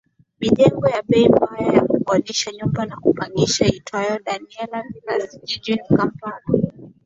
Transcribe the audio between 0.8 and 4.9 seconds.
ya bei mbaya ya kukodisha nyumba ya kupangisha iitwayo Daniella